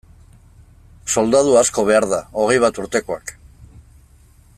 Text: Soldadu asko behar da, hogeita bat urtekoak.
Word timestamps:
Soldadu 1.15 1.53
asko 1.61 1.85
behar 1.91 2.07
da, 2.13 2.21
hogeita 2.45 2.65
bat 2.65 2.81
urtekoak. 2.85 3.35